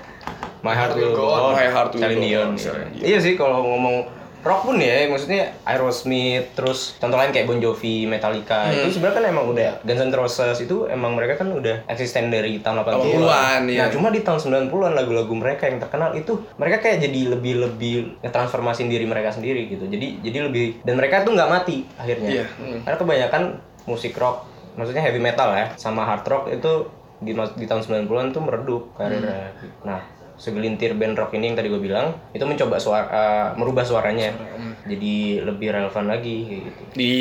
[0.66, 1.54] My Heart Will Go On.
[1.54, 2.50] My Heart Will Go.
[2.50, 2.58] On.
[2.98, 8.04] Iya sih kalau ngomong rock pun ya, maksudnya Aerosmith, terus contoh lain kayak Bon Jovi,
[8.04, 8.82] Metallica, Hmm.
[8.82, 12.58] itu sebenarnya kan emang udah Guns N' Roses itu emang mereka kan udah eksisten dari
[12.58, 13.22] tahun 80-an.
[13.22, 13.80] 80-an, iya.
[13.80, 18.88] Nah, cuma di tahun 90-an lagu-lagu mereka yang terkenal itu mereka kayak jadi lebih-lebih ngetransformasin
[18.88, 19.86] diri mereka sendiri gitu.
[19.86, 22.30] Jadi jadi lebih dan mereka tuh nggak mati akhirnya.
[22.32, 22.78] Iya, hmm.
[22.84, 23.44] Karena kebanyakan
[23.84, 28.32] musik rock, maksudnya heavy metal ya, sama hard rock itu di, mas- di tahun 90-an
[28.32, 29.54] tuh meredup karirnya.
[29.82, 30.02] Nah,
[30.42, 34.34] segelintir band rock ini yang tadi gue bilang itu mencoba suara eh, merubah suaranya
[34.82, 37.12] jadi lebih relevan lagi kayak gitu Di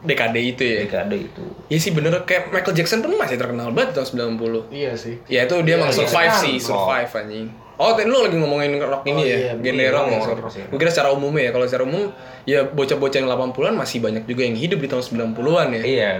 [0.00, 0.78] dekade itu ya.
[0.86, 4.70] dekade itu Iya sih bener kayak Michael Jackson pun masih terkenal banget tahun 90.
[4.70, 5.18] Iya sih.
[5.26, 7.46] Ya itu dia emang iya, survive sih, survive anjing.
[7.76, 10.04] Oh, tadi lu lagi ngomongin rock ini Oh, ya, iya, genre iya, rock.
[10.10, 10.52] ngomong ya, rock.
[10.68, 12.10] Gue kira secara umum ya, kalau secara umum
[12.44, 15.82] ya bocah-bocah yang 80-an masih banyak juga yang hidup di tahun 90-an ya.
[15.86, 16.10] iya.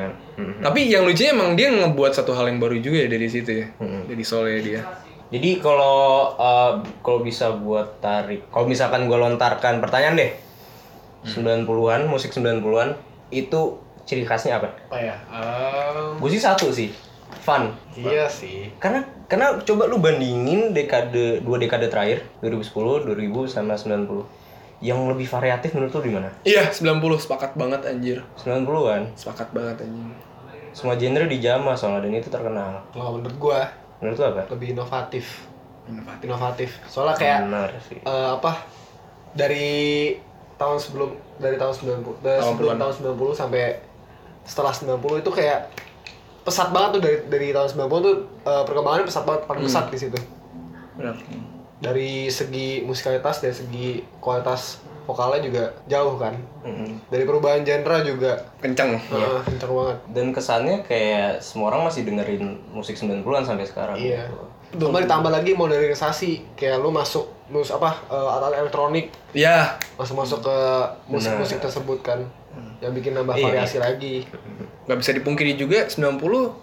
[0.62, 3.66] Tapi yang lucunya emang dia ngebuat satu hal yang baru juga ya dari situ ya.
[3.76, 4.08] Mm-mm.
[4.08, 4.80] Dari soalnya dia.
[5.30, 5.98] Jadi kalau
[6.34, 10.32] eh, kalau bisa buat tarik kalau misalkan gue lontarkan pertanyaan deh
[11.22, 12.96] 90-an musik 90-an
[13.30, 13.60] itu
[14.02, 15.16] ciri khasnya apa Apa ya?
[15.30, 16.90] Ehm, gue sih satu sih
[17.40, 18.68] fun iya sih.
[18.76, 24.26] karena karena coba lu bandingin dekade dua dekade terakhir 2010 2000 sama 90
[24.82, 28.18] yang lebih variatif menurut lu di mana Iya, 90 sepakat banget anjir.
[28.34, 30.10] 90-an Sepakat banget anjing.
[30.72, 33.60] semua genre dijamah soalnya dan itu terkenal Kalau menurut gua
[34.00, 35.26] menurut lu apa lebih inovatif.
[35.88, 36.24] Inovatif.
[36.24, 36.70] Inovatif.
[36.88, 38.52] Soalnya kayak benar sih eh, apa?
[39.36, 39.70] Dari
[40.56, 41.10] tahun sebelum
[41.40, 41.72] dari tahun
[42.04, 42.80] 90 dari sebelum 80-an.
[42.80, 43.64] tahun 90 sampai
[44.44, 45.60] setelah 90 itu kayak
[46.40, 48.14] pesat banget tuh dari dari tahun 90 tuh
[48.48, 50.18] eh, perkembangannya pesat banget paling pesat di situ.
[50.96, 51.16] Benar.
[51.80, 53.86] Dari segi musikalitas dari segi
[54.18, 56.36] kualitas vokalnya juga jauh kan.
[56.62, 57.08] Mm-mm.
[57.08, 58.94] Dari perubahan genre juga Kenceng.
[58.94, 59.98] eh, kencang banget.
[60.08, 64.28] dan kesannya kayak semua orang masih dengerin musik 90-an sampai sekarang Iya.
[64.70, 64.86] gitu.
[64.86, 70.38] Cuma ditambah lagi modernisasi kayak lu masuk mus apa eh, alat elektronik Ya, masuk masuk
[70.40, 70.56] ke
[71.08, 72.22] musik-musik tersebut kan
[72.78, 73.44] yang bikin nambah Iya.
[73.46, 74.14] variasi lagi
[74.84, 76.54] nggak bisa dipungkiri juga 90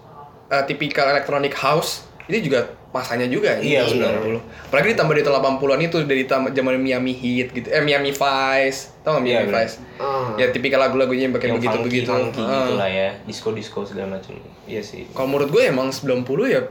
[0.48, 4.18] eh, tipikal electronic house itu juga masanya juga Iya, itu benar.
[4.20, 4.42] 90.
[4.68, 7.68] Apalagi ditambah di tahun 80-an itu dari zaman Miami Heat gitu.
[7.68, 8.80] Eh Miami Vice.
[9.00, 9.62] Tau gak Iya, Miami benar.
[9.62, 9.76] Vice?
[9.96, 10.34] Ah.
[10.36, 12.10] Ya tipikal lagu-lagunya yang pakai yang begitu-begitu.
[12.10, 12.50] funky, Ah.
[12.60, 14.34] gitu lah ya disco disco segala macam
[14.64, 16.62] iya sih Kalau menurut gue emang 90 ya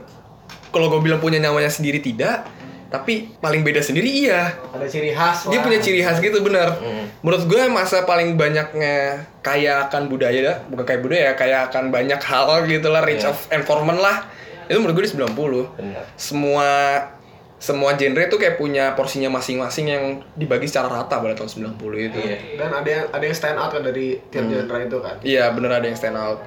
[0.67, 2.43] kalau gue bilang punya nyawanya sendiri tidak,
[2.87, 4.51] tapi paling beda sendiri iya.
[4.67, 5.63] ada ciri khas Dia lah.
[5.63, 6.71] punya ciri khas gitu bener.
[6.73, 7.03] Mm.
[7.19, 8.95] Menurut gue masa paling banyaknya
[9.41, 13.31] kaya akan budaya, bukan kayak budaya, kaya akan banyak hal gitu lah, rich Iya.
[13.31, 14.27] of environment lah.
[14.67, 15.79] Itu menurut gue di 90.
[15.79, 16.69] benar Semua
[17.57, 20.03] semua genre tuh kayak punya porsinya masing-masing yang
[20.37, 22.19] dibagi secara rata pada tahun 90 itu.
[22.21, 22.37] iya.
[22.53, 25.15] Dan ada yang ada yang stand out kan dari tiap genre itu kan?
[25.25, 26.39] Iya bener ada yang stand out.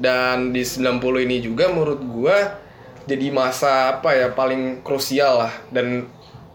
[0.00, 2.38] Dan di 90 ini juga menurut gua
[3.04, 5.52] Jadi masa apa ya paling krusial lah.
[5.68, 6.08] Dan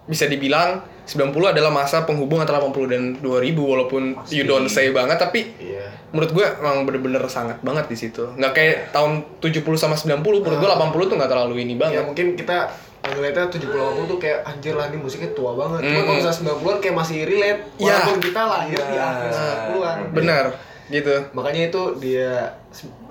[0.09, 3.25] bisa dibilang 90 adalah masa penghubung antara 80 dan 2000
[3.57, 5.89] walaupun you don't say banget tapi Iya.
[6.09, 8.29] menurut gue emang bener-bener sangat banget di situ.
[8.31, 12.03] Nggak kayak tahun 70 sama 90, menurut gue 80 tuh nggak terlalu ini Ya banget.
[12.05, 12.69] mungkin kita
[13.01, 15.81] ngeliatnya 70 80 tuh kayak anjir lah ini musiknya tua banget.
[15.81, 16.03] Cuma Mm.
[16.03, 17.85] kalau misalnya 90-an kayak masih relate Ya.
[17.89, 19.97] walaupun kita lahir di akhir 90-an.
[20.13, 20.45] Benar,
[20.87, 21.15] gitu.
[21.31, 22.31] Makanya itu dia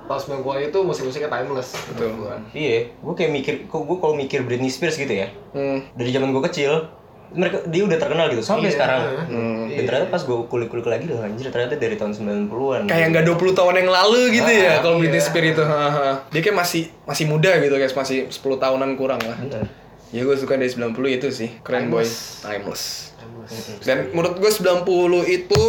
[0.05, 1.75] tahun 90-an itu musik-musiknya timeless.
[1.89, 2.15] Betul.
[2.51, 5.83] Iya, gue kayak mikir, kok gue kalau mikir Britney Spears gitu ya, Hmm.
[5.93, 6.89] dari zaman gue kecil,
[7.31, 8.75] mereka dia udah terkenal gitu sampai Iya.
[8.75, 9.01] sekarang.
[9.27, 9.64] Hmm.
[9.69, 12.87] Dan ternyata pas gue kulik-kulik lagi, loh anjir ternyata dari tahun 90-an.
[12.87, 15.01] Kayak nggak 20 tahun yang lalu gitu ya Ah, kalau iya.
[15.05, 15.64] Britney Spears itu.
[16.29, 19.37] Dia kayak masih masih muda gitu guys, masih 10 tahunan kurang lah.
[19.37, 19.64] Bener.
[20.09, 22.01] Ya gue suka dari 90 itu sih, keren boy.
[22.01, 22.41] Timeless.
[22.41, 22.83] Timeless.
[23.14, 23.85] Timeless.
[23.85, 24.88] Dan menurut gue 90
[25.27, 25.62] itu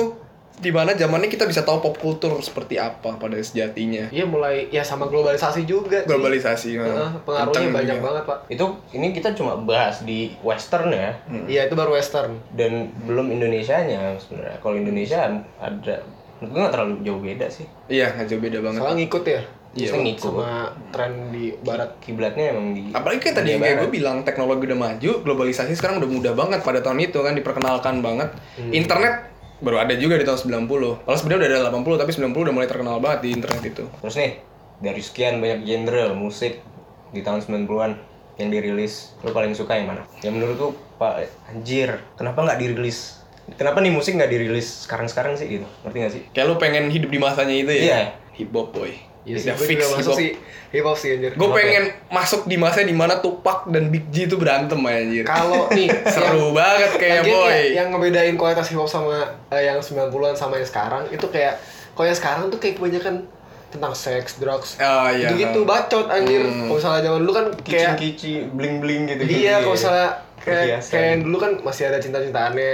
[0.60, 4.12] di mana zamannya kita bisa tahu pop culture seperti apa pada sejatinya.
[4.12, 6.04] Iya mulai ya sama globalisasi juga.
[6.04, 6.08] sih.
[6.12, 6.70] Globalisasi.
[6.76, 7.16] Heeh, nah.
[7.24, 8.06] pengaruhnya banyak juga.
[8.12, 8.40] banget, Pak.
[8.52, 11.16] Itu ini kita cuma bahas di western ya,
[11.48, 12.36] Iya, itu baru western.
[12.60, 14.60] dan belum Indonesianya sebenarnya.
[14.60, 15.20] Kalau Indonesia
[15.64, 15.96] ada,
[16.44, 17.66] gue nggak terlalu jauh beda sih.
[17.88, 18.80] Iya, nggak jauh beda banget.
[18.84, 19.42] Soalnya ngikut ya.
[19.70, 20.34] Iya, ngikut.
[20.34, 21.94] sama tren di barat.
[22.02, 22.90] Kiblatnya emang di.
[22.92, 26.84] Apalagi kayak tadi kayak gue bilang teknologi udah maju, globalisasi sekarang udah mudah banget pada
[26.84, 28.34] tahun itu kan diperkenalkan banget.
[28.74, 31.04] Internet baru ada juga di tahun 90.
[31.04, 33.84] Kalau sebenarnya udah ada 80 tapi 90 udah mulai terkenal banget di internet itu.
[34.00, 34.32] Terus nih,
[34.80, 36.64] dari sekian banyak genre musik
[37.12, 37.92] di tahun 90-an
[38.40, 40.08] yang dirilis, lo paling suka yang mana?
[40.24, 43.20] Yang menurut lu, Pak, anjir, kenapa nggak dirilis?
[43.60, 45.68] Kenapa nih musik nggak dirilis sekarang-sekarang sih gitu?
[45.84, 46.24] Ngerti nggak sih?
[46.32, 47.84] Kayak lu pengen hidup di masanya itu ya?
[47.84, 48.02] Iya.
[48.40, 49.09] Hip hop boy.
[49.28, 50.20] Iya sih, gue fix juga hip masuk hop.
[50.20, 50.30] sih
[50.72, 51.32] hip hop sih anjir.
[51.36, 55.24] Gue pengen masuk di masa di mana Tupac dan Big G itu berantem anjir.
[55.24, 57.52] Kalau nih Seru banget kayak boy.
[57.52, 61.60] ya, yang ngebedain kualitas hip hop sama eh, yang 90-an sama yang sekarang itu kayak
[61.92, 63.28] kalau yang sekarang tuh kayak kebanyakan
[63.70, 64.82] tentang seks, drugs.
[64.82, 65.30] Oh, iya.
[65.30, 66.42] Gitu bacot anjir.
[66.42, 66.66] Hmm.
[66.66, 69.22] Kalau misalnya zaman dulu kan kayak Kici-kici, bling-bling gitu.
[69.30, 70.10] iya kalau misalnya
[70.42, 70.90] kayak Perhiasan.
[70.90, 72.74] kayak yang dulu kan masih ada cinta-cintaannya.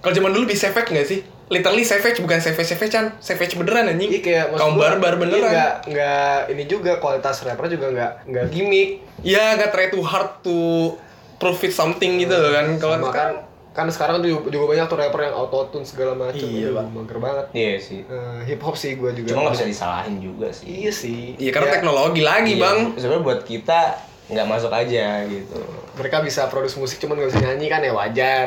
[0.00, 1.20] Kalau zaman dulu bisa savage nggak sih?
[1.50, 4.06] Literally savage bukan savage savage-an, savage beneran anjing.
[4.06, 5.50] Iya kayak Kaum barbar iya, beneran.
[5.50, 9.02] nggak nggak ini juga kualitas rapper juga nggak nggak gimmick.
[9.20, 10.94] Iya, nggak try too hard to
[11.36, 12.78] prove it something gitu kan.
[12.78, 13.34] Kalau kan sekarang
[13.70, 16.38] kan sekarang tuh juga, juga banyak tuh rapper yang auto tune segala macam.
[16.38, 17.46] Iya, mager banget.
[17.50, 18.00] Iya sih.
[18.02, 19.34] Eh, hip hop sih gue juga.
[19.34, 20.66] Cuma nggak bisa disalahin juga sih.
[20.70, 21.34] Iya sih.
[21.34, 22.78] Iya karena Ya, teknologi lagi Iya, bang.
[22.94, 23.80] Sebenarnya buat kita
[24.30, 25.58] nggak masuk aja gitu.
[25.98, 28.46] mereka bisa produce musik cuman nggak bisa nyanyi kan ya wajar.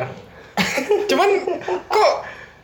[1.04, 1.28] Cuman
[1.86, 2.12] kok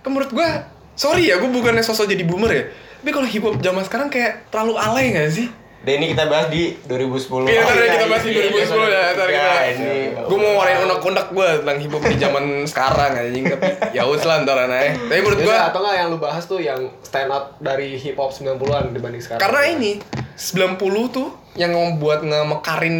[0.00, 0.48] kok menurut gue,
[0.96, 2.64] sorry ya gue bukannya sosok jadi boomer ya.
[3.00, 5.48] Tapi kalau hip hop zaman sekarang kayak terlalu alay nggak sih?
[5.80, 7.48] Dan ini kita bahas di 2010.
[7.48, 9.60] Iya, ntar iya, kita bahas di iya, 2010 ya, ntar iya, kita.
[9.72, 9.92] ini.
[10.28, 12.44] Gue mau ngarain unek-unek gue tentang hip hop di zaman
[12.76, 14.92] sekarang anjing tapi ya wes lah ntar aneh.
[15.08, 18.28] Tapi menurut gue atau nggak yang lu bahas tuh yang stand out dari hip hop
[18.28, 19.40] 90-an dibanding sekarang.
[19.40, 19.92] karena ini
[20.36, 22.98] 90 tuh yang membuat ngemekarin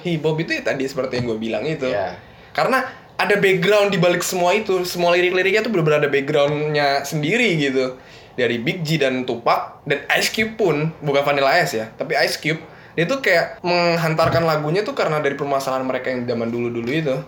[0.00, 1.92] hip hop itu ya tadi seperti yang gue bilang itu.
[1.92, 2.16] Iya.
[2.56, 2.88] Karena
[3.18, 7.98] ada background di balik semua itu, semua lirik-liriknya tuh benar-benar ada backgroundnya sendiri gitu.
[8.38, 12.38] Dari Big G dan Tupac dan Ice Cube pun bukan Vanilla Ice ya, tapi Ice
[12.38, 12.62] Cube
[12.94, 17.18] dia tuh kayak menghantarkan lagunya tuh karena dari permasalahan mereka yang zaman dulu-dulu itu.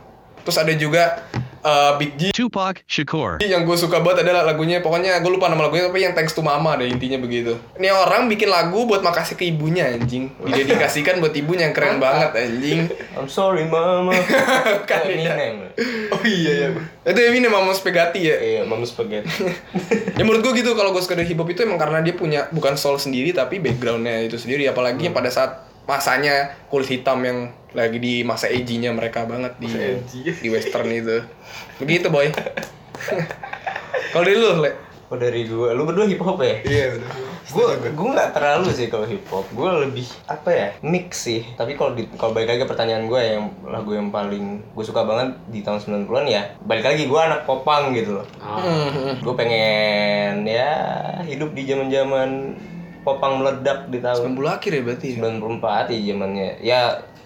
[0.47, 1.27] Terus ada juga
[1.65, 2.23] uh, Big G.
[2.33, 3.41] Tupac Shakur.
[3.45, 6.41] yang gue suka banget adalah lagunya pokoknya gue lupa nama lagunya tapi yang thanks to
[6.41, 7.57] mama deh intinya begitu.
[7.77, 10.33] Ini orang bikin lagu buat makasih ke ibunya anjing.
[10.45, 12.89] Didedikasikan buat ibunya yang keren banget anjing.
[13.17, 14.17] I'm sorry mama.
[14.91, 15.73] Kan ini name.
[16.11, 16.71] oh iya ya
[17.01, 18.37] itu Eminem sama Spaghetti ya?
[18.37, 19.33] Iya, mama spaghetti.
[20.19, 22.53] ya menurut gue gitu kalau gue suka dari hip hop itu emang karena dia punya
[22.53, 24.69] bukan soul sendiri tapi backgroundnya itu sendiri.
[24.69, 29.71] Apalagi pada saat masanya kulit hitam yang lagi di masa edgy-nya mereka banget di
[30.15, 31.27] di western itu
[31.83, 32.31] begitu boy
[34.15, 36.63] kalau dari lu le Oh dari gua, lu berdua hip hop ya?
[36.63, 37.11] Iya udah.
[37.51, 39.43] Gue gue nggak terlalu sih kalau hip hop.
[39.51, 41.43] Gue lebih apa ya mix sih.
[41.59, 45.03] Tapi kalau di kalau balik lagi ke pertanyaan gue yang lagu yang paling gue suka
[45.03, 48.27] banget di tahun 90-an ya balik lagi gue anak popang gitu loh.
[48.39, 48.63] Ah.
[49.19, 50.71] Gue pengen ya
[51.27, 52.31] hidup di zaman zaman
[53.01, 55.17] popang meledak di tahun 90 akhir ya berarti ya?
[55.23, 56.49] 94 ya zamannya.
[56.61, 56.81] Ya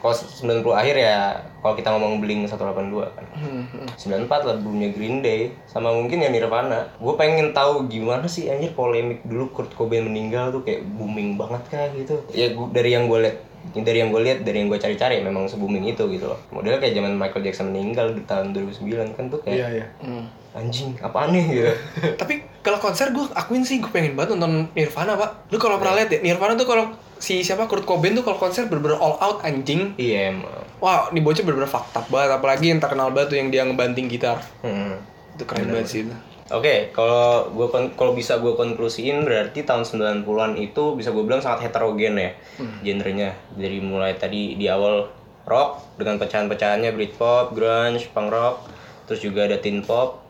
[0.04, 1.16] kalau 90 akhir ya
[1.64, 3.24] kalau kita ngomong Blink 182 kan.
[3.96, 6.92] 94 lagunya Green Day sama mungkin ya Nirvana.
[7.00, 11.62] Gue pengen tahu gimana sih anjir polemik dulu Kurt Cobain meninggal tuh kayak booming banget
[11.72, 12.20] kah gitu.
[12.36, 13.36] Ya gua, dari yang gue lihat
[13.72, 16.36] dari yang gue lihat dari yang gue cari-cari memang se booming itu gitu loh.
[16.52, 19.86] Modelnya kayak zaman Michael Jackson meninggal di tahun 2009 kan tuh kayak Iya iya.
[20.52, 21.72] anjing apa aneh gitu.
[22.20, 25.52] Tapi kalau konser gue akuin sih gue pengen banget nonton Nirvana pak.
[25.52, 28.64] Lu kalau pernah lihat ya Nirvana tuh kalau si siapa Kurt Cobain tuh kalau konser
[28.72, 29.92] bener-bener all out anjing.
[30.00, 30.64] Iya emang.
[30.80, 32.40] Wah, ini bocah bener-bener fakta banget.
[32.40, 34.40] Apalagi yang terkenal banget tuh yang dia ngebanting gitar.
[34.64, 34.96] Hmm.
[35.36, 36.16] Itu keren banget sih itu.
[36.52, 39.84] Oke, kalau gua kalau bisa gue konklusiin berarti tahun
[40.24, 42.32] 90-an itu bisa gue bilang sangat heterogen ya
[42.80, 43.36] genrenya.
[43.56, 45.08] Dari mulai tadi di awal
[45.44, 48.56] rock dengan pecahan-pecahannya Britpop, grunge, punk rock,
[49.04, 50.24] terus juga ada teen pop,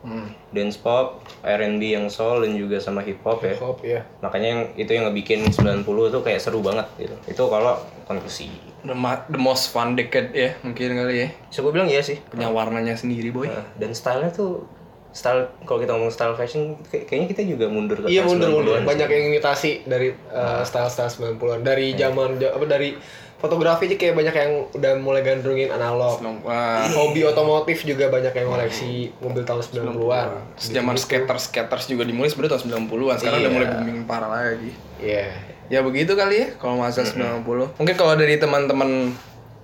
[0.51, 3.55] dance pop, R&B yang soul dan juga sama hip hop ya.
[3.57, 4.03] Hop ya.
[4.19, 7.15] Makanya yang itu yang ngebikin 90 tuh kayak seru banget gitu.
[7.25, 8.51] Itu kalau konklusi.
[8.83, 11.27] The, ma- the most fun decade ya mungkin kali ya.
[11.49, 12.19] So gue bilang iya sih.
[12.21, 13.47] Punya warnanya sendiri boy.
[13.47, 14.67] Nah, dan stylenya tuh
[15.15, 18.49] style kalau kita ngomong style fashion kayak- kayaknya kita juga mundur ke Iya tahun mundur
[18.53, 18.83] mundur 90-an.
[18.85, 22.99] banyak yang imitasi dari uh, style-style 90-an dari zaman ja- apa dari
[23.35, 26.17] fotografi aja kayak banyak yang udah mulai gandrungin analog.
[26.41, 30.27] Wah, Hobi otomotif juga banyak yang koleksi mobil tahun 90-an.
[30.55, 33.15] Terus zaman skaters skaters juga dimulai sebenarnya tahun 90-an.
[33.17, 33.55] Sekarang udah Iya.
[33.55, 34.71] mulai booming parah lagi.
[34.97, 35.29] Iya.
[35.67, 37.69] Ya begitu kali ya kalau masa 90.
[37.75, 39.13] Mungkin kalau dari teman-teman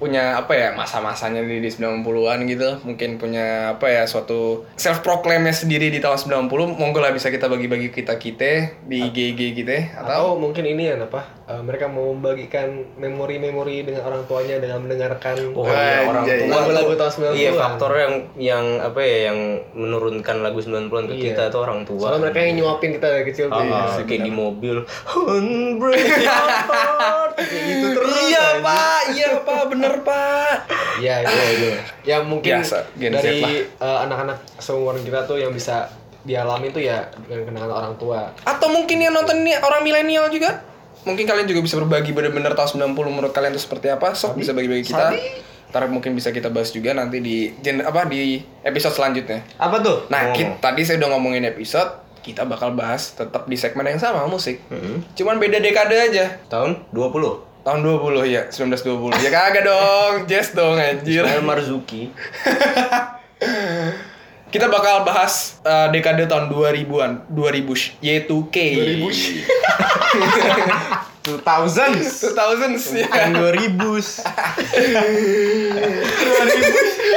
[0.02, 5.54] punya apa ya masa-masanya di, di 90-an gitu mungkin punya apa ya suatu self proclaimnya
[5.54, 6.50] sendiri di tahun 90
[6.82, 10.98] monggo lah bisa kita bagi-bagi kita kita di IG-IG kita atau Atau mungkin ini ya
[10.98, 11.42] apa?
[11.52, 16.94] uh, mereka mau membagikan memori-memori dengan orang tuanya dengan mendengarkan Oh iya, orang tua Lagu-lagu
[16.96, 17.36] tahun 90-an.
[17.36, 19.40] Iya, faktor yang yang apa ya yang
[19.76, 21.24] menurunkan lagu 90-an ke Iya.
[21.34, 22.10] kita tuh orang tua.
[22.10, 23.60] Soalnya mereka yang nyuapin kita dari kecil tuh.
[23.62, 24.76] Ah, ah, kayak di mobil
[25.12, 31.72] Unbreak your heart kayak gitu terus iya pak iya pak bener pak Iya, iya, iya.
[32.08, 33.42] Yang mungkin Biasa, dari
[33.76, 35.90] uh, anak-anak seumuran kita tuh yang bisa
[36.22, 38.30] dialami tuh ya dengan kenangan orang tua.
[38.42, 40.62] atau mungkin yang nonton ini orang milenial juga
[41.02, 44.54] mungkin kalian juga bisa berbagi bener-bener tahun 90 menurut kalian itu seperti apa sok bisa
[44.54, 45.10] bagi-bagi kita
[45.68, 50.06] ntar mungkin bisa kita bahas juga nanti di gen apa di episode selanjutnya Apa tuh?
[50.08, 50.38] Nah, Ngomong.
[50.38, 54.62] kita, tadi saya udah ngomongin episode, kita bakal bahas tetap di segmen yang sama musik.
[55.16, 56.38] Cuman beda dekade aja.
[56.46, 59.22] tahun 20 Tahun 20 ya, 1920.
[59.22, 61.22] Ya kagak dong, jazz dong anjir.
[61.22, 62.10] Ismail Marzuki
[64.52, 68.58] Kita bakal bahas uh, dekade tahun 2000-an, 2000 yaitu K.
[71.22, 73.08] 2000 2000s ya.
[73.08, 73.78] kan 2000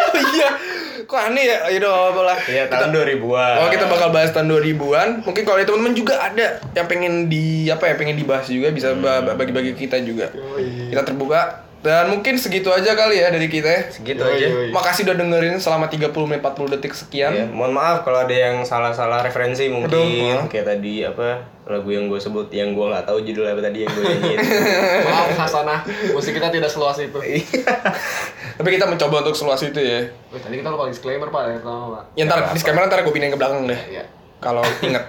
[0.05, 0.49] Oh iya.
[1.05, 1.57] Kok aneh ya?
[1.65, 2.39] Ayo dong, apalah.
[2.45, 5.09] Iya tahun 2000-an Oh kita bakal bahas tahun 2000-an.
[5.23, 9.35] Mungkin kalau teman-teman juga ada yang pengen di apa ya pengen dibahas juga bisa ba-
[9.35, 10.33] bagi-bagi kita juga.
[10.89, 13.69] Kita terbuka dan mungkin segitu aja kali ya dari kita.
[13.69, 13.83] ya.
[13.93, 14.69] Segitu Yoi, aja yoi.
[14.73, 17.33] Makasih udah dengerin selama 30 menit 40 detik sekian.
[17.37, 20.49] Ya, mohon maaf kalau ada yang salah-salah referensi mungkin Aduh, maaf.
[20.49, 23.93] kayak tadi apa lagu yang gue sebut yang gue nggak tahu judul apa tadi yang
[23.93, 24.39] gue nyanyiin.
[25.09, 25.81] Maaf Hasanah,
[26.13, 27.21] musik kita tidak seluas itu.
[28.61, 30.09] Tapi kita mencoba untuk seluas itu ya.
[30.33, 32.03] Wih, tadi kita lupa disclaimer Pak ya pertama Pak.
[32.17, 33.81] Ya ntar disclaimer ntar gue pindahin ke belakang deh.
[33.93, 34.05] Iya.
[34.45, 35.05] Kalau inget.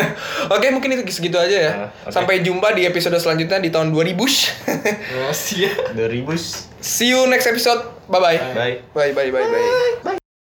[0.54, 1.72] Oke mungkin itu segitu aja ya.
[1.74, 2.14] Nah, oke.
[2.14, 4.14] Sampai jumpa di episode selanjutnya di tahun 2000.
[4.14, 5.72] Makasih ya.
[5.90, 7.82] 2000 See you next episode.
[8.06, 8.38] Bye bye.
[8.54, 8.76] Bye.
[8.94, 9.46] Bye bye bye
[10.06, 10.25] bye.